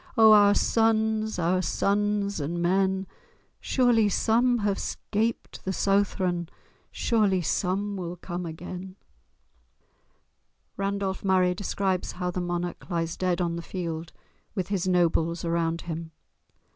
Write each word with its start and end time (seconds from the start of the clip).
O 0.17 0.31
our 0.31 0.55
sons, 0.55 1.37
our 1.37 1.61
sons 1.61 2.39
and 2.39 2.59
men! 2.59 3.05
Surely 3.59 4.09
some 4.09 4.57
have 4.65 4.79
'scaped 4.79 5.63
the 5.63 5.71
Southron, 5.71 6.49
Surely 6.91 7.43
some 7.43 7.95
will 7.97 8.15
come 8.15 8.43
again!" 8.43 8.95
Randolph 10.75 11.23
Murray 11.23 11.53
describes 11.53 12.13
how 12.13 12.31
the 12.31 12.41
monarch 12.41 12.89
lies 12.89 13.15
dead 13.15 13.41
on 13.41 13.57
the 13.57 13.61
field 13.61 14.11
with 14.55 14.69
his 14.69 14.87
nobles 14.87 15.45
round 15.45 15.81
him. 15.81 16.09